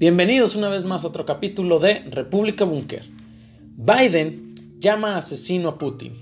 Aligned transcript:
Bienvenidos 0.00 0.56
una 0.56 0.70
vez 0.70 0.86
más 0.86 1.04
a 1.04 1.08
otro 1.08 1.26
capítulo 1.26 1.78
de 1.78 1.98
República 2.10 2.64
Búnker. 2.64 3.02
Biden 3.76 4.54
llama 4.78 5.18
asesino 5.18 5.68
a 5.68 5.78
Putin, 5.78 6.14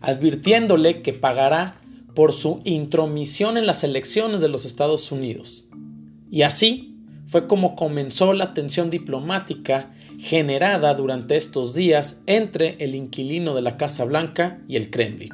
advirtiéndole 0.00 1.02
que 1.02 1.12
pagará 1.12 1.78
por 2.14 2.32
su 2.32 2.62
intromisión 2.64 3.58
en 3.58 3.66
las 3.66 3.84
elecciones 3.84 4.40
de 4.40 4.48
los 4.48 4.64
Estados 4.64 5.12
Unidos. 5.12 5.68
Y 6.30 6.40
así 6.40 6.96
fue 7.26 7.46
como 7.46 7.76
comenzó 7.76 8.32
la 8.32 8.54
tensión 8.54 8.88
diplomática 8.88 9.92
generada 10.18 10.94
durante 10.94 11.36
estos 11.36 11.74
días 11.74 12.22
entre 12.24 12.76
el 12.82 12.94
inquilino 12.94 13.54
de 13.54 13.60
la 13.60 13.76
Casa 13.76 14.06
Blanca 14.06 14.62
y 14.68 14.76
el 14.76 14.88
Kremlin. 14.88 15.28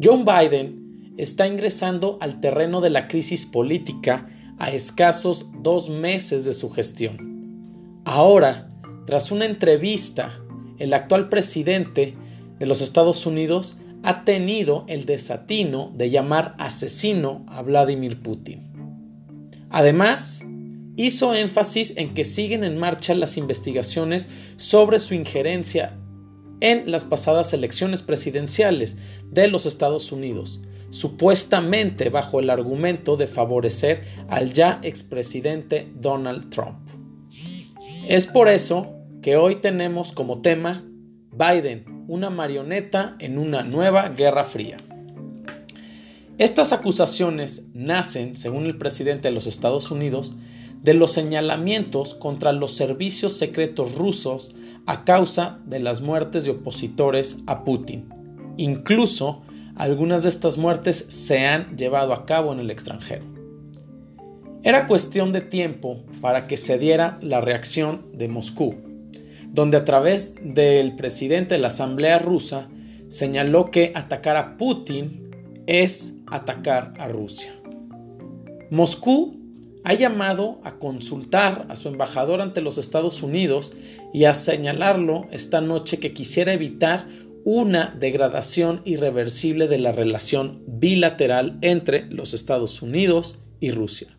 John 0.00 0.24
Biden 0.24 1.14
está 1.16 1.48
ingresando 1.48 2.18
al 2.20 2.40
terreno 2.40 2.80
de 2.80 2.90
la 2.90 3.08
crisis 3.08 3.46
política 3.46 4.28
a 4.62 4.70
escasos 4.70 5.46
dos 5.60 5.90
meses 5.90 6.44
de 6.44 6.52
su 6.52 6.70
gestión. 6.70 8.00
Ahora, 8.04 8.68
tras 9.06 9.32
una 9.32 9.44
entrevista, 9.44 10.40
el 10.78 10.94
actual 10.94 11.28
presidente 11.28 12.14
de 12.60 12.66
los 12.66 12.80
Estados 12.80 13.26
Unidos 13.26 13.78
ha 14.04 14.24
tenido 14.24 14.84
el 14.86 15.04
desatino 15.04 15.90
de 15.96 16.10
llamar 16.10 16.54
asesino 16.60 17.44
a 17.48 17.62
Vladimir 17.62 18.22
Putin. 18.22 18.70
Además, 19.68 20.44
hizo 20.94 21.34
énfasis 21.34 21.94
en 21.96 22.14
que 22.14 22.24
siguen 22.24 22.62
en 22.62 22.78
marcha 22.78 23.16
las 23.16 23.36
investigaciones 23.36 24.28
sobre 24.58 25.00
su 25.00 25.14
injerencia 25.14 25.98
en 26.60 26.88
las 26.88 27.04
pasadas 27.04 27.52
elecciones 27.52 28.02
presidenciales 28.02 28.96
de 29.28 29.48
los 29.48 29.66
Estados 29.66 30.12
Unidos, 30.12 30.60
supuestamente 30.92 32.10
bajo 32.10 32.38
el 32.38 32.50
argumento 32.50 33.16
de 33.16 33.26
favorecer 33.26 34.04
al 34.28 34.52
ya 34.52 34.78
expresidente 34.82 35.90
Donald 35.96 36.50
Trump. 36.50 36.86
Es 38.08 38.26
por 38.26 38.48
eso 38.48 38.94
que 39.22 39.36
hoy 39.36 39.56
tenemos 39.56 40.12
como 40.12 40.42
tema 40.42 40.84
Biden, 41.32 42.04
una 42.08 42.28
marioneta 42.28 43.16
en 43.20 43.38
una 43.38 43.62
nueva 43.62 44.10
guerra 44.10 44.44
fría. 44.44 44.76
Estas 46.36 46.72
acusaciones 46.72 47.68
nacen, 47.72 48.36
según 48.36 48.66
el 48.66 48.76
presidente 48.76 49.28
de 49.28 49.34
los 49.34 49.46
Estados 49.46 49.90
Unidos, 49.90 50.36
de 50.82 50.92
los 50.92 51.12
señalamientos 51.12 52.14
contra 52.14 52.52
los 52.52 52.74
servicios 52.74 53.34
secretos 53.38 53.94
rusos 53.94 54.54
a 54.84 55.04
causa 55.04 55.60
de 55.64 55.80
las 55.80 56.02
muertes 56.02 56.44
de 56.44 56.50
opositores 56.50 57.38
a 57.46 57.64
Putin. 57.64 58.08
Incluso 58.58 59.42
algunas 59.76 60.22
de 60.22 60.28
estas 60.28 60.58
muertes 60.58 61.06
se 61.08 61.46
han 61.46 61.76
llevado 61.76 62.12
a 62.12 62.26
cabo 62.26 62.52
en 62.52 62.60
el 62.60 62.70
extranjero. 62.70 63.24
Era 64.62 64.86
cuestión 64.86 65.32
de 65.32 65.40
tiempo 65.40 66.04
para 66.20 66.46
que 66.46 66.56
se 66.56 66.78
diera 66.78 67.18
la 67.20 67.40
reacción 67.40 68.06
de 68.14 68.28
Moscú, 68.28 68.76
donde 69.48 69.76
a 69.76 69.84
través 69.84 70.34
del 70.40 70.94
presidente 70.94 71.54
de 71.54 71.60
la 71.60 71.68
Asamblea 71.68 72.18
rusa 72.18 72.68
señaló 73.08 73.70
que 73.70 73.92
atacar 73.94 74.36
a 74.36 74.56
Putin 74.56 75.30
es 75.66 76.14
atacar 76.26 76.94
a 76.98 77.08
Rusia. 77.08 77.52
Moscú 78.70 79.42
ha 79.84 79.94
llamado 79.94 80.60
a 80.64 80.78
consultar 80.78 81.66
a 81.68 81.76
su 81.76 81.88
embajador 81.88 82.40
ante 82.40 82.60
los 82.60 82.78
Estados 82.78 83.22
Unidos 83.22 83.72
y 84.12 84.24
a 84.24 84.34
señalarlo 84.34 85.26
esta 85.30 85.60
noche 85.60 85.98
que 85.98 86.12
quisiera 86.12 86.52
evitar 86.52 87.06
una 87.44 87.94
degradación 87.98 88.82
irreversible 88.84 89.68
de 89.68 89.78
la 89.78 89.92
relación 89.92 90.62
bilateral 90.66 91.58
entre 91.60 92.06
los 92.06 92.34
Estados 92.34 92.82
Unidos 92.82 93.38
y 93.60 93.70
Rusia. 93.70 94.16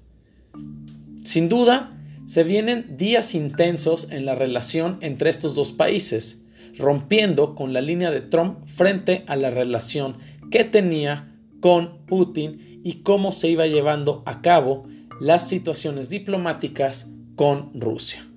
Sin 1.24 1.50
duda, 1.50 1.90
se 2.26 2.44
vienen 2.44 2.98
días 2.98 3.36
intensos 3.36 4.08
en 4.10 4.26
la 4.26 4.36
relación 4.36 4.98
entre 5.02 5.30
estos 5.30 5.56
dos 5.56 5.72
países, 5.72 6.46
rompiendo 6.78 7.56
con 7.56 7.74
la 7.74 7.82
línea 7.82 8.12
de 8.12 8.22
Trump 8.22 8.66
frente 8.66 9.24
a 9.28 9.36
la 9.36 9.52
relación 9.52 10.18
que 10.52 10.64
tenía 10.64 11.38
con 11.60 12.06
Putin 12.06 12.82
y 12.84 13.04
cómo 13.04 13.32
se 13.32 13.50
iba 13.50 13.68
llevando 13.68 14.24
a 14.26 14.42
cabo 14.42 14.86
las 15.20 15.48
situaciones 15.48 16.10
diplomáticas 16.10 17.10
con 17.36 17.72
Rusia. 17.80 18.28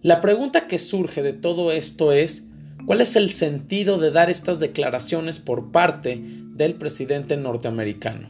La 0.00 0.20
pregunta 0.20 0.66
que 0.66 0.78
surge 0.78 1.22
de 1.22 1.32
todo 1.32 1.70
esto 1.70 2.12
es 2.12 2.48
¿Cuál 2.86 3.00
es 3.00 3.14
el 3.14 3.30
sentido 3.30 3.98
de 3.98 4.10
dar 4.10 4.28
estas 4.28 4.58
declaraciones 4.58 5.38
por 5.38 5.70
parte 5.70 6.20
del 6.20 6.74
presidente 6.74 7.36
norteamericano? 7.36 8.28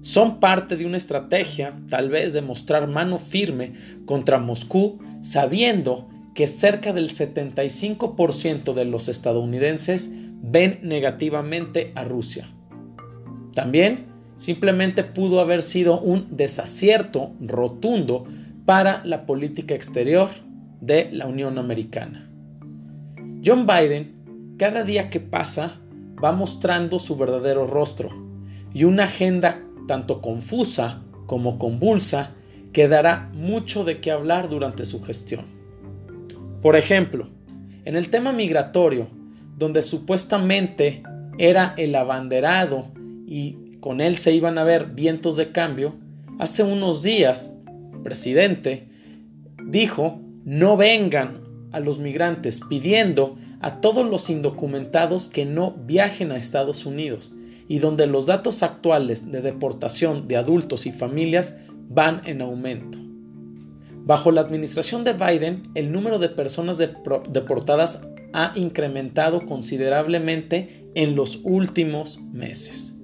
Son 0.00 0.38
parte 0.38 0.76
de 0.76 0.84
una 0.84 0.98
estrategia, 0.98 1.80
tal 1.88 2.10
vez, 2.10 2.34
de 2.34 2.42
mostrar 2.42 2.88
mano 2.88 3.18
firme 3.18 3.72
contra 4.04 4.38
Moscú, 4.38 4.98
sabiendo 5.22 6.08
que 6.34 6.46
cerca 6.46 6.92
del 6.92 7.10
75% 7.10 8.74
de 8.74 8.84
los 8.84 9.08
estadounidenses 9.08 10.10
ven 10.12 10.78
negativamente 10.82 11.92
a 11.96 12.04
Rusia. 12.04 12.46
También 13.54 14.06
simplemente 14.36 15.04
pudo 15.04 15.40
haber 15.40 15.62
sido 15.62 16.00
un 16.00 16.36
desacierto 16.36 17.32
rotundo 17.40 18.26
para 18.66 19.02
la 19.04 19.26
política 19.26 19.74
exterior 19.74 20.28
de 20.80 21.08
la 21.10 21.26
Unión 21.26 21.58
Americana. 21.58 22.27
John 23.44 23.66
Biden, 23.66 24.56
cada 24.58 24.82
día 24.82 25.10
que 25.10 25.20
pasa, 25.20 25.80
va 26.22 26.32
mostrando 26.32 26.98
su 26.98 27.16
verdadero 27.16 27.66
rostro 27.66 28.10
y 28.74 28.84
una 28.84 29.04
agenda 29.04 29.62
tanto 29.86 30.20
confusa 30.20 31.02
como 31.26 31.58
convulsa 31.58 32.34
que 32.72 32.88
dará 32.88 33.30
mucho 33.34 33.84
de 33.84 34.00
qué 34.00 34.10
hablar 34.10 34.48
durante 34.48 34.84
su 34.84 35.02
gestión. 35.02 35.44
Por 36.60 36.76
ejemplo, 36.76 37.28
en 37.84 37.96
el 37.96 38.10
tema 38.10 38.32
migratorio, 38.32 39.08
donde 39.56 39.82
supuestamente 39.82 41.02
era 41.38 41.74
el 41.76 41.94
abanderado 41.94 42.88
y 43.26 43.78
con 43.80 44.00
él 44.00 44.16
se 44.16 44.34
iban 44.34 44.58
a 44.58 44.64
ver 44.64 44.86
vientos 44.86 45.36
de 45.36 45.52
cambio, 45.52 45.94
hace 46.38 46.64
unos 46.64 47.02
días, 47.02 47.56
el 47.94 48.02
presidente 48.02 48.88
dijo, 49.64 50.20
no 50.44 50.76
vengan 50.76 51.47
a 51.72 51.80
los 51.80 51.98
migrantes 51.98 52.60
pidiendo 52.68 53.36
a 53.60 53.80
todos 53.80 54.08
los 54.08 54.30
indocumentados 54.30 55.28
que 55.28 55.44
no 55.44 55.72
viajen 55.72 56.32
a 56.32 56.36
Estados 56.36 56.86
Unidos 56.86 57.34
y 57.66 57.80
donde 57.80 58.06
los 58.06 58.26
datos 58.26 58.62
actuales 58.62 59.30
de 59.30 59.42
deportación 59.42 60.28
de 60.28 60.36
adultos 60.36 60.86
y 60.86 60.92
familias 60.92 61.56
van 61.88 62.22
en 62.24 62.40
aumento. 62.40 62.98
Bajo 64.04 64.32
la 64.32 64.40
administración 64.40 65.04
de 65.04 65.12
Biden, 65.12 65.64
el 65.74 65.92
número 65.92 66.18
de 66.18 66.30
personas 66.30 66.78
deportadas 66.78 68.08
ha 68.32 68.52
incrementado 68.54 69.44
considerablemente 69.44 70.86
en 70.94 71.14
los 71.14 71.40
últimos 71.44 72.18
meses. 72.32 72.94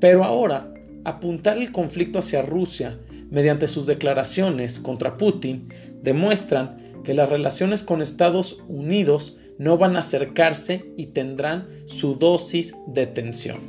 Pero 0.00 0.22
ahora, 0.22 0.72
apuntar 1.04 1.58
el 1.58 1.72
conflicto 1.72 2.20
hacia 2.20 2.42
Rusia 2.42 2.98
mediante 3.30 3.66
sus 3.66 3.86
declaraciones 3.86 4.78
contra 4.78 5.16
Putin 5.16 5.68
demuestran 6.02 6.85
que 7.06 7.14
las 7.14 7.30
relaciones 7.30 7.84
con 7.84 8.02
Estados 8.02 8.64
Unidos 8.66 9.38
no 9.58 9.78
van 9.78 9.94
a 9.94 10.00
acercarse 10.00 10.92
y 10.96 11.06
tendrán 11.06 11.68
su 11.86 12.16
dosis 12.16 12.74
de 12.88 13.06
tensión. 13.06 13.60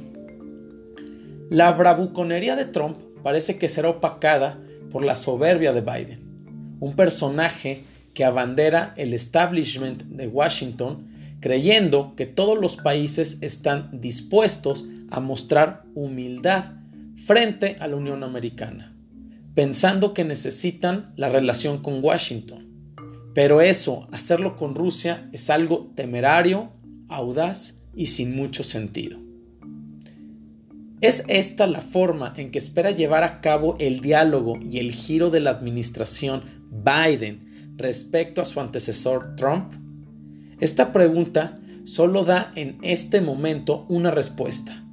La 1.51 1.71
bravuconería 1.73 2.55
de 2.55 2.65
Trump 2.65 2.97
parece 3.21 3.59
que 3.59 3.69
será 3.69 3.89
opacada 3.89 4.59
por 4.89 5.05
la 5.05 5.15
soberbia 5.15 5.71
de 5.71 5.81
Biden, 5.81 6.77
un 6.79 6.95
personaje 6.95 7.83
que 8.15 8.25
abandera 8.25 8.95
el 8.97 9.13
establishment 9.13 10.01
de 10.05 10.27
Washington 10.27 11.07
creyendo 11.39 12.15
que 12.15 12.25
todos 12.25 12.57
los 12.57 12.75
países 12.75 13.37
están 13.41 14.01
dispuestos 14.01 14.87
a 15.11 15.19
mostrar 15.19 15.83
humildad 15.93 16.73
frente 17.27 17.77
a 17.79 17.87
la 17.87 17.97
Unión 17.97 18.23
Americana, 18.23 18.95
pensando 19.53 20.15
que 20.15 20.23
necesitan 20.23 21.13
la 21.15 21.29
relación 21.29 21.83
con 21.83 22.03
Washington 22.03 22.66
pero 23.37 23.61
eso, 23.61 24.07
hacerlo 24.11 24.55
con 24.55 24.73
Rusia, 24.73 25.29
es 25.31 25.51
algo 25.51 25.91
temerario, 25.93 26.71
audaz 27.07 27.83
y 27.93 28.07
sin 28.07 28.35
mucho 28.35 28.63
sentido. 28.63 29.19
¿Es 31.01 31.23
esta 31.27 31.67
la 31.67 31.81
forma 31.81 32.33
en 32.35 32.49
que 32.49 32.57
espera 32.57 32.89
llevar 32.89 33.23
a 33.23 33.39
cabo 33.39 33.75
el 33.77 33.99
diálogo 33.99 34.57
y 34.59 34.79
el 34.79 34.91
giro 34.91 35.29
de 35.29 35.39
la 35.39 35.51
administración 35.51 36.45
Biden 36.71 37.75
respecto 37.77 38.41
a 38.41 38.45
su 38.45 38.59
antecesor 38.59 39.35
Trump? 39.35 39.71
Esta 40.59 40.91
pregunta 40.91 41.59
solo 41.83 42.25
da 42.25 42.51
en 42.55 42.79
este 42.81 43.21
momento 43.21 43.85
una 43.87 44.09
respuesta. 44.09 44.83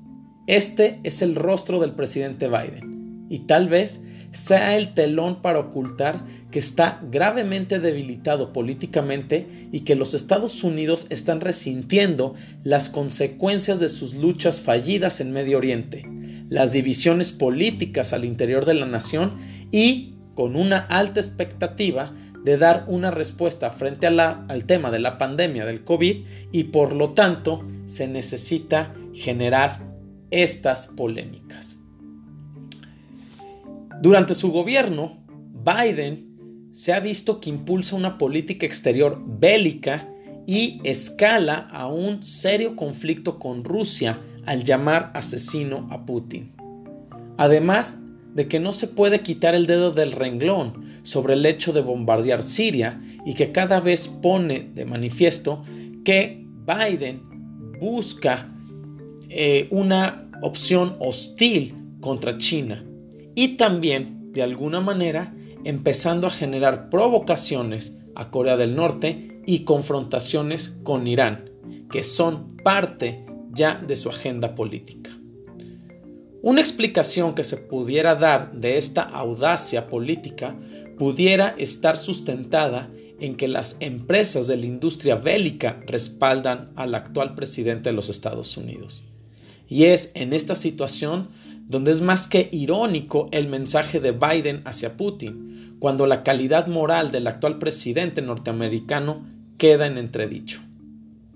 Este 0.47 1.01
es 1.03 1.23
el 1.23 1.35
rostro 1.35 1.81
del 1.81 1.95
presidente 1.95 2.49
Biden 2.49 3.27
y 3.31 3.47
tal 3.47 3.71
vez 3.71 4.03
sea 4.33 4.77
el 4.77 4.93
telón 4.93 5.41
para 5.41 5.61
ocultar 5.61 6.25
que 6.55 6.61
está 6.61 7.01
gravemente 7.11 7.81
debilitado 7.81 8.53
políticamente 8.53 9.69
y 9.73 9.81
que 9.81 9.97
los 9.97 10.15
Estados 10.15 10.63
Unidos 10.63 11.09
están 11.11 11.41
resintiendo 11.41 12.37
las 12.63 12.91
consecuencias 12.91 13.81
de 13.81 13.89
sus 13.89 14.15
luchas 14.15 14.61
fallidas 14.61 15.21
en 15.21 15.33
Medio 15.33 15.59
Oriente, 15.59 16.09
las 16.49 16.71
divisiones 16.71 17.33
políticas 17.33 18.13
al 18.13 18.25
interior 18.25 18.67
de 18.67 18.75
la 18.75 18.87
nación 18.87 19.35
y 19.73 20.15
con 20.37 20.55
una 20.55 20.79
alta 20.79 21.19
expectativa 21.19 22.15
de 22.45 22.57
dar 22.57 22.85
una 22.87 23.11
respuesta 23.11 23.71
frente 23.71 24.07
al 24.07 24.65
tema 24.65 24.93
de 24.93 25.01
la 25.01 25.19
pandemia 25.19 25.67
del 25.67 25.83
COVID 25.83 26.25
y 26.53 26.63
por 26.63 26.93
lo 26.93 27.15
tanto 27.15 27.67
se 27.87 28.07
necesita 28.07 28.95
generar 29.13 29.85
estas 30.31 30.87
polémicas. 30.87 31.79
Durante 34.01 34.37
su 34.37 34.53
gobierno, 34.53 35.19
Biden 35.65 36.34
se 36.75 36.93
ha 36.93 36.99
visto 36.99 37.39
que 37.39 37.51
impulsa 37.51 37.95
una 37.95 38.19
política 38.19 38.67
exterior 38.67 39.23
bélica 39.25 40.09
y 40.45 40.81
escala 40.83 41.69
a 41.71 41.87
un 41.87 42.21
serio 42.21 42.75
conflicto 42.75 43.39
con 43.39 43.63
Rusia 43.63 44.21
al 44.45 44.65
llamar 44.65 45.13
asesino 45.15 45.87
a 45.93 46.05
Putin. 46.05 46.51
Además 47.37 48.01
de 48.35 48.49
que 48.49 48.59
no 48.59 48.73
se 48.73 48.89
puede 48.89 49.21
quitar 49.21 49.55
el 49.55 49.69
dedo 49.69 49.93
del 49.93 50.11
renglón 50.11 50.85
sobre 51.05 51.35
el 51.35 51.47
hecho 51.47 51.73
de 51.73 51.81
bombardear 51.81 52.43
Siria 52.43 53.01
y 53.25 53.35
que 53.35 53.53
cada 53.53 53.79
vez 53.79 54.09
pone 54.09 54.69
de 54.75 54.85
manifiesto 54.85 55.63
que 56.05 56.45
Biden 56.67 57.23
busca 57.79 58.49
eh, 59.29 59.69
una 59.71 60.29
opción 60.43 60.97
hostil 60.99 61.77
contra 62.01 62.37
China 62.37 62.85
y 63.37 63.57
también, 63.57 64.33
de 64.33 64.43
alguna 64.43 64.81
manera, 64.81 65.33
empezando 65.65 66.27
a 66.27 66.31
generar 66.31 66.91
provocaciones 66.91 67.97
a 68.15 68.31
Corea 68.31 68.57
del 68.57 68.77
Norte 68.77 69.41
y 69.47 69.65
confrontaciones 69.65 70.79
con 70.83 71.07
Irán, 71.07 71.51
que 71.91 72.03
son 72.03 72.57
parte 72.59 73.25
ya 73.51 73.77
de 73.77 73.97
su 73.97 74.09
agenda 74.09 74.55
política. 74.55 75.11
Una 76.43 76.61
explicación 76.61 77.35
que 77.35 77.45
se 77.45 77.57
pudiera 77.57 78.15
dar 78.15 78.53
de 78.53 78.77
esta 78.77 79.03
audacia 79.03 79.89
política 79.89 80.55
pudiera 80.99 81.55
estar 81.57 81.97
sustentada 81.97 82.91
en 83.19 83.37
que 83.37 83.49
las 83.49 83.77
empresas 83.81 84.47
de 84.47 84.57
la 84.59 84.67
industria 84.67 85.17
bélica 85.17 85.81
respaldan 85.87 86.71
al 86.77 86.95
actual 86.95 87.35
presidente 87.35 87.89
de 87.89 87.95
los 87.95 88.11
Estados 88.11 88.57
Unidos. 88.57 89.05
Y 89.69 89.85
es 89.85 90.11
en 90.15 90.33
esta 90.33 90.55
situación 90.55 91.29
donde 91.67 91.93
es 91.93 92.01
más 92.01 92.29
que 92.29 92.49
irónico 92.53 93.29
el 93.33 93.49
mensaje 93.49 94.01
de 94.01 94.13
Biden 94.13 94.63
hacia 94.65 94.97
Putin, 94.97 95.77
cuando 95.79 96.07
la 96.07 96.23
calidad 96.23 96.67
moral 96.67 97.11
del 97.11 97.27
actual 97.27 97.59
presidente 97.59 98.23
norteamericano 98.23 99.27
queda 99.59 99.87
en 99.87 99.99
entredicho. 99.99 100.61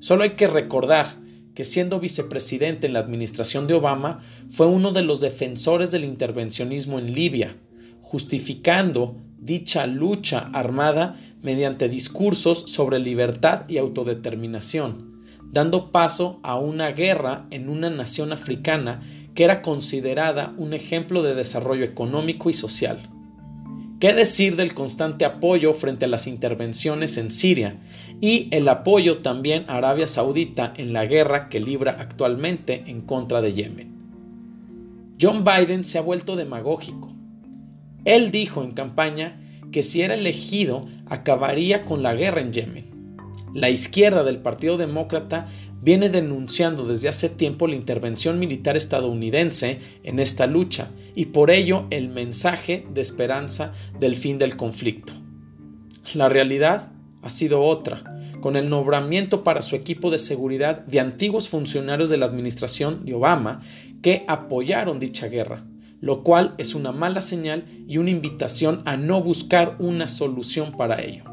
Solo 0.01 0.23
hay 0.23 0.31
que 0.31 0.47
recordar 0.47 1.17
que 1.55 1.65
siendo 1.65 1.99
vicepresidente 1.99 2.87
en 2.87 2.93
la 2.93 3.01
administración 3.01 3.67
de 3.67 3.75
Obama, 3.75 4.21
fue 4.49 4.67
uno 4.67 4.93
de 4.93 5.03
los 5.03 5.21
defensores 5.21 5.91
del 5.91 6.05
intervencionismo 6.05 7.01
en 7.01 7.13
Libia, 7.13 7.57
justificando 8.01 9.17
dicha 9.39 9.89
lucha 9.89 10.51
armada 10.53 11.17
mediante 11.43 11.89
discursos 11.89 12.65
sobre 12.69 13.01
libertad 13.01 13.65
y 13.69 13.79
autodeterminación, 13.79 15.25
dando 15.51 15.91
paso 15.91 16.39
a 16.45 16.59
una 16.59 16.93
guerra 16.93 17.47
en 17.51 17.69
una 17.69 17.91
nación 17.91 18.33
africana 18.33 19.01
que 19.38 19.44
era 19.44 19.62
considerada 19.62 20.52
un 20.56 20.75
ejemplo 20.75 21.23
de 21.23 21.37
desarrollo 21.37 21.85
económico 21.85 22.50
y 22.50 22.55
social. 22.55 22.99
¿Qué 24.00 24.12
decir 24.12 24.56
del 24.56 24.75
constante 24.75 25.25
apoyo 25.25 25.75
frente 25.75 26.06
a 26.06 26.08
las 26.08 26.26
intervenciones 26.26 27.17
en 27.19 27.31
Siria 27.31 27.76
y 28.20 28.49
el 28.50 28.67
apoyo 28.67 29.19
también 29.19 29.64
a 29.69 29.76
Arabia 29.76 30.08
Saudita 30.08 30.75
en 30.76 30.93
la 30.93 31.06
guerra 31.06 31.49
que 31.49 31.61
libra 31.61 31.99
actualmente 32.00 32.82
en 32.88 33.00
contra 33.02 33.40
de 33.40 33.52
Yemen? 33.52 33.93
John 35.23 35.44
Biden 35.44 35.85
se 35.85 35.99
ha 35.99 36.02
vuelto 36.02 36.35
demagógico. 36.35 37.14
Él 38.05 38.32
dijo 38.32 38.64
en 38.64 38.73
campaña 38.73 39.40
que 39.70 39.85
si 39.85 40.02
era 40.02 40.14
elegido 40.14 40.88
acabaría 41.06 41.85
con 41.85 42.02
la 42.02 42.17
guerra 42.17 42.40
en 42.40 42.52
Yemen. 42.52 42.88
La 43.55 43.70
izquierda 43.70 44.25
del 44.25 44.38
Partido 44.38 44.76
Demócrata 44.76 45.46
viene 45.81 46.11
denunciando 46.11 46.85
desde 46.85 47.09
hace 47.09 47.29
tiempo 47.29 47.67
la 47.67 47.77
intervención 47.77 48.39
militar 48.39 48.77
estadounidense 48.77 49.79
en 50.03 50.19
esta 50.19 50.47
lucha 50.47 50.91
y 51.15 51.27
por 51.27 51.51
ello 51.51 51.87
el 51.91 52.09
mensaje 52.09 52.87
de 52.93 53.01
esperanza 53.01 53.73
del 53.99 54.17
fin 54.17 54.39
del 54.39 54.57
conflicto. 54.57 55.13
La 56.15 56.29
realidad 56.29 56.93
ha 57.23 57.31
sido 57.31 57.63
otra, 57.63 58.03
con 58.41 58.57
el 58.57 58.69
nombramiento 58.69 59.45
para 59.45 59.63
su 59.63 59.77
equipo 59.77 60.11
de 60.11 60.19
seguridad 60.19 60.85
de 60.87 61.01
antiguos 61.01 61.49
funcionarios 61.49 62.11
de 62.11 62.17
la 62.17 62.27
administración 62.27 63.05
de 63.05 63.15
Obama 63.15 63.61
que 64.03 64.25
apoyaron 64.29 65.01
dicha 65.01 65.27
guerra, 65.27 65.65
lo 66.01 66.23
cual 66.23 66.55
es 66.59 66.75
una 66.75 66.93
mala 66.93 67.21
señal 67.21 67.65
y 67.89 67.99
una 67.99 68.11
invitación 68.11 68.83
a 68.85 68.97
no 68.97 69.23
buscar 69.23 69.77
una 69.81 70.09
solución 70.09 70.73
para 70.77 71.03
ello. 71.03 71.25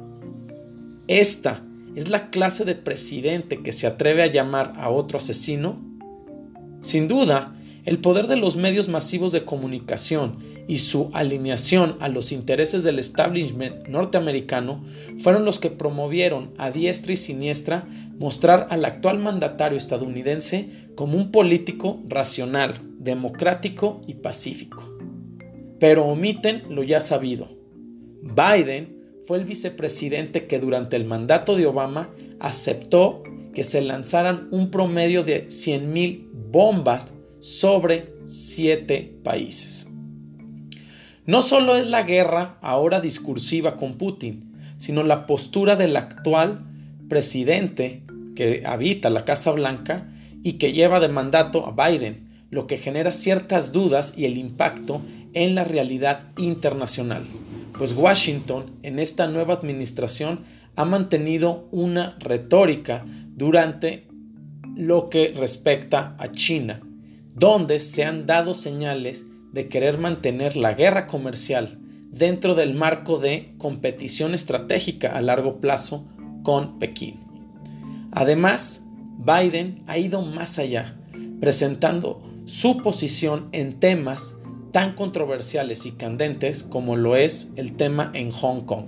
Esta 1.08 1.65
¿Es 1.96 2.10
la 2.10 2.30
clase 2.30 2.66
de 2.66 2.76
presidente 2.76 3.64
que 3.64 3.72
se 3.72 3.88
atreve 3.88 4.22
a 4.22 4.28
llamar 4.28 4.74
a 4.76 4.90
otro 4.90 5.18
asesino? 5.18 5.82
Sin 6.82 7.08
duda, 7.08 7.56
el 7.86 8.00
poder 8.00 8.28
de 8.28 8.36
los 8.36 8.58
medios 8.58 8.90
masivos 8.90 9.32
de 9.32 9.46
comunicación 9.46 10.40
y 10.68 10.80
su 10.80 11.10
alineación 11.14 11.96
a 12.02 12.10
los 12.10 12.34
intereses 12.34 12.84
del 12.84 13.00
establishment 13.00 13.88
norteamericano 13.88 14.84
fueron 15.20 15.46
los 15.46 15.60
que 15.60 15.70
promovieron 15.70 16.52
a 16.58 16.70
diestra 16.72 17.14
y 17.14 17.18
siniestra 17.18 17.88
mostrar 18.18 18.68
al 18.72 18.84
actual 18.84 19.20
mandatario 19.20 19.78
estadounidense 19.78 20.90
como 20.96 21.18
un 21.18 21.32
político 21.32 22.04
racional, 22.10 22.82
democrático 23.00 24.02
y 24.06 24.16
pacífico. 24.16 24.84
Pero 25.80 26.06
omiten 26.06 26.64
lo 26.70 26.84
ya 26.84 27.00
sabido. 27.00 27.56
Biden 28.22 28.95
fue 29.26 29.40
el 29.40 29.46
vicepresidente 29.46 30.46
que 30.46 30.60
durante 30.60 30.96
el 30.96 31.06
mandato 31.06 31.56
de 31.56 31.66
Obama 31.66 32.10
aceptó 32.40 33.24
que 33.54 33.64
se 33.64 33.82
lanzaran 33.82 34.48
un 34.52 34.70
promedio 34.70 35.24
de 35.24 35.48
100.000 35.48 36.30
bombas 36.52 37.14
sobre 37.40 38.14
siete 38.24 39.18
países. 39.24 39.88
No 41.26 41.42
solo 41.42 41.76
es 41.76 41.88
la 41.88 42.04
guerra 42.04 42.60
ahora 42.62 43.00
discursiva 43.00 43.78
con 43.78 43.98
Putin, 43.98 44.54
sino 44.78 45.02
la 45.02 45.26
postura 45.26 45.76
del 45.76 45.96
actual 45.96 46.64
presidente 47.10 48.04
que 48.36 48.64
habita 48.66 49.10
la 49.10 49.26
Casa 49.26 49.52
Blanca 49.52 50.08
y 50.44 50.54
que 50.54 50.72
lleva 50.72 51.00
de 51.00 51.08
mandato 51.08 51.66
a 51.66 51.90
Biden, 51.90 52.30
lo 52.52 52.68
que 52.68 52.78
genera 52.78 53.12
ciertas 53.12 53.72
dudas 53.72 54.14
y 54.16 54.26
el 54.26 54.38
impacto 54.38 55.02
en 55.34 55.56
la 55.56 55.64
realidad 55.64 56.26
internacional 56.38 57.24
pues 57.78 57.94
Washington 57.94 58.78
en 58.84 59.00
esta 59.00 59.28
nueva 59.28 59.54
administración 59.54 60.42
ha 60.76 60.86
mantenido 60.86 61.68
una 61.72 62.18
retórica 62.20 63.06
durante 63.36 64.08
lo 64.76 65.10
que 65.10 65.34
respecta 65.36 66.16
a 66.20 66.32
China, 66.32 66.82
donde 67.34 67.80
se 67.80 68.04
han 68.04 68.26
dado 68.26 68.54
señales 68.54 69.26
de 69.52 69.68
querer 69.70 69.98
mantener 69.98 70.56
la 70.58 70.74
guerra 70.74 71.08
comercial 71.08 71.80
dentro 72.12 72.56
del 72.56 72.74
marco 72.74 73.18
de 73.18 73.54
competición 73.58 74.34
estratégica 74.34 75.16
a 75.16 75.22
largo 75.22 75.60
plazo 75.60 76.06
con 76.44 76.80
Pekín. 76.80 77.20
Además, 78.12 78.86
Biden 79.18 79.84
ha 79.88 79.98
ido 79.98 80.22
más 80.22 80.60
allá, 80.60 80.98
presentando 81.40 82.22
su 82.46 82.78
posición 82.78 83.50
en 83.52 83.80
temas 83.80 84.38
tan 84.76 84.92
controversiales 84.92 85.86
y 85.86 85.94
candentes 85.94 86.62
como 86.62 86.98
lo 86.98 87.16
es 87.16 87.50
el 87.56 87.78
tema 87.78 88.12
en 88.14 88.30
Hong 88.30 88.66
Kong. 88.66 88.88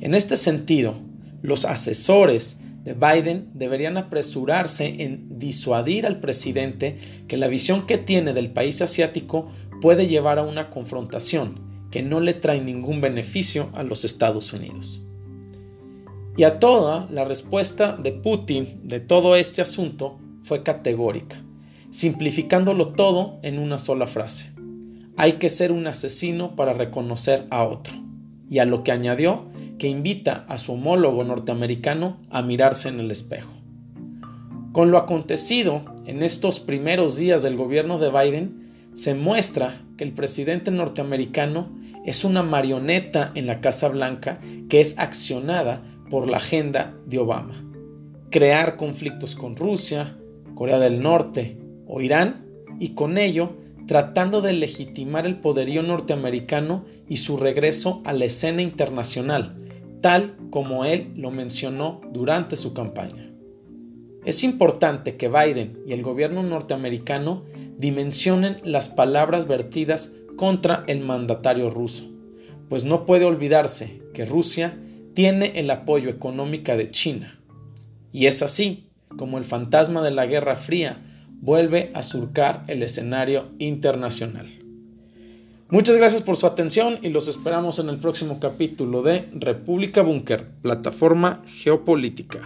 En 0.00 0.14
este 0.14 0.36
sentido, 0.36 0.94
los 1.42 1.64
asesores 1.64 2.60
de 2.84 2.94
Biden 2.94 3.50
deberían 3.52 3.96
apresurarse 3.96 5.02
en 5.02 5.40
disuadir 5.40 6.06
al 6.06 6.20
presidente 6.20 6.98
que 7.26 7.36
la 7.36 7.48
visión 7.48 7.84
que 7.84 7.98
tiene 7.98 8.32
del 8.32 8.52
país 8.52 8.80
asiático 8.80 9.48
puede 9.80 10.06
llevar 10.06 10.38
a 10.38 10.44
una 10.44 10.70
confrontación 10.70 11.62
que 11.90 12.00
no 12.00 12.20
le 12.20 12.34
trae 12.34 12.60
ningún 12.60 13.00
beneficio 13.00 13.70
a 13.74 13.82
los 13.82 14.04
Estados 14.04 14.52
Unidos. 14.52 15.02
Y 16.36 16.44
a 16.44 16.60
toda 16.60 17.08
la 17.10 17.24
respuesta 17.24 17.96
de 17.96 18.12
Putin 18.12 18.82
de 18.84 19.00
todo 19.00 19.34
este 19.34 19.62
asunto 19.62 20.20
fue 20.38 20.62
categórica, 20.62 21.42
simplificándolo 21.90 22.90
todo 22.90 23.40
en 23.42 23.58
una 23.58 23.80
sola 23.80 24.06
frase. 24.06 24.56
Hay 25.20 25.32
que 25.32 25.48
ser 25.48 25.72
un 25.72 25.88
asesino 25.88 26.54
para 26.54 26.74
reconocer 26.74 27.48
a 27.50 27.64
otro. 27.64 27.92
Y 28.48 28.60
a 28.60 28.64
lo 28.64 28.84
que 28.84 28.92
añadió 28.92 29.46
que 29.76 29.88
invita 29.88 30.44
a 30.48 30.58
su 30.58 30.74
homólogo 30.74 31.24
norteamericano 31.24 32.20
a 32.30 32.40
mirarse 32.40 32.88
en 32.88 33.00
el 33.00 33.10
espejo. 33.10 33.52
Con 34.70 34.92
lo 34.92 34.96
acontecido 34.96 35.82
en 36.06 36.22
estos 36.22 36.60
primeros 36.60 37.16
días 37.16 37.42
del 37.42 37.56
gobierno 37.56 37.98
de 37.98 38.10
Biden, 38.10 38.70
se 38.94 39.16
muestra 39.16 39.80
que 39.96 40.04
el 40.04 40.12
presidente 40.12 40.70
norteamericano 40.70 41.68
es 42.06 42.24
una 42.24 42.44
marioneta 42.44 43.32
en 43.34 43.48
la 43.48 43.60
Casa 43.60 43.88
Blanca 43.88 44.38
que 44.68 44.80
es 44.80 44.96
accionada 45.00 45.82
por 46.10 46.30
la 46.30 46.36
agenda 46.36 46.94
de 47.06 47.18
Obama. 47.18 47.64
Crear 48.30 48.76
conflictos 48.76 49.34
con 49.34 49.56
Rusia, 49.56 50.16
Corea 50.54 50.78
del 50.78 51.02
Norte 51.02 51.58
o 51.88 52.00
Irán 52.00 52.46
y 52.78 52.90
con 52.90 53.18
ello 53.18 53.56
tratando 53.88 54.42
de 54.42 54.52
legitimar 54.52 55.24
el 55.24 55.40
poderío 55.40 55.82
norteamericano 55.82 56.84
y 57.08 57.16
su 57.16 57.38
regreso 57.38 58.02
a 58.04 58.12
la 58.12 58.26
escena 58.26 58.60
internacional, 58.60 59.56
tal 60.02 60.36
como 60.50 60.84
él 60.84 61.10
lo 61.16 61.30
mencionó 61.30 62.02
durante 62.12 62.54
su 62.54 62.74
campaña. 62.74 63.32
Es 64.26 64.44
importante 64.44 65.16
que 65.16 65.28
Biden 65.28 65.78
y 65.86 65.94
el 65.94 66.02
gobierno 66.02 66.42
norteamericano 66.42 67.44
dimensionen 67.78 68.58
las 68.62 68.90
palabras 68.90 69.48
vertidas 69.48 70.12
contra 70.36 70.84
el 70.86 71.00
mandatario 71.00 71.70
ruso, 71.70 72.04
pues 72.68 72.84
no 72.84 73.06
puede 73.06 73.24
olvidarse 73.24 74.02
que 74.12 74.26
Rusia 74.26 74.78
tiene 75.14 75.58
el 75.58 75.70
apoyo 75.70 76.10
económico 76.10 76.76
de 76.76 76.88
China. 76.88 77.40
Y 78.12 78.26
es 78.26 78.42
así 78.42 78.90
como 79.16 79.38
el 79.38 79.44
fantasma 79.44 80.02
de 80.02 80.10
la 80.10 80.26
Guerra 80.26 80.56
Fría 80.56 81.07
vuelve 81.40 81.90
a 81.94 82.02
surcar 82.02 82.64
el 82.68 82.82
escenario 82.82 83.48
internacional. 83.58 84.46
Muchas 85.70 85.96
gracias 85.96 86.22
por 86.22 86.36
su 86.36 86.46
atención 86.46 86.98
y 87.02 87.10
los 87.10 87.28
esperamos 87.28 87.78
en 87.78 87.90
el 87.90 87.98
próximo 87.98 88.40
capítulo 88.40 89.02
de 89.02 89.28
República 89.34 90.02
Búnker, 90.02 90.46
plataforma 90.62 91.42
geopolítica. 91.46 92.40